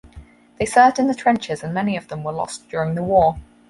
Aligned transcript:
They 0.57 0.65
served 0.65 0.97
in 0.97 1.05
the 1.05 1.13
trenches 1.13 1.61
and 1.61 1.75
many 1.75 1.95
of 1.95 2.07
them 2.07 2.23
were 2.23 2.31
lost 2.31 2.67
during 2.69 2.95
the 2.95 3.03
war. 3.03 3.35